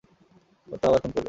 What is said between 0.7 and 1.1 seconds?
ও তো আবার